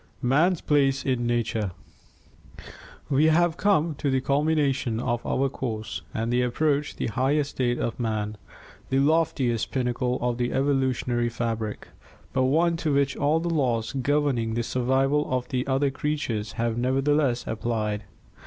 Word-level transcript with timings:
Man's 0.23 0.61
Place 0.61 1.05
in 1.05 1.27
Nature 1.27 1.73
We 3.07 3.25
have 3.25 3.55
come 3.55 3.93
to 3.99 4.09
the 4.09 4.19
culmination 4.19 4.99
of 4.99 5.23
our 5.23 5.47
course 5.47 6.01
and 6.11 6.33
approach 6.33 6.95
the 6.95 7.05
high 7.05 7.35
estate 7.35 7.77
of 7.77 7.99
man, 7.99 8.37
the 8.89 8.97
loftiest 8.97 9.69
pinnacle 9.69 10.17
of 10.19 10.39
the 10.39 10.53
evolutionary 10.53 11.29
fabric, 11.29 11.89
but 12.33 12.45
one 12.45 12.77
to 12.77 12.91
which 12.91 13.15
all 13.15 13.37
of 13.37 13.43
the 13.43 13.51
laws 13.51 13.93
governing 13.93 14.55
the 14.55 14.63
survival 14.63 15.31
of 15.31 15.47
the 15.49 15.67
other 15.67 15.91
creatures 15.91 16.53
have 16.53 16.79
nevertheless 16.79 17.43
applied. 17.45 18.05